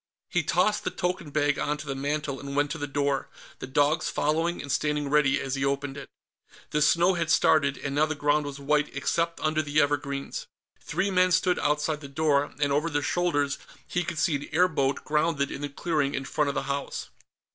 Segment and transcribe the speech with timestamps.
[0.31, 4.09] He tossed the token bag onto the mantel and went to the door, the dogs
[4.09, 6.09] following and standing ready as he opened it.
[6.71, 10.47] The snow had started, and now the ground was white except under the evergreens.
[10.83, 15.05] Three men stood outside the door, and over their shoulders he could see an airboat
[15.05, 17.11] grounded in the clearing in front of the house.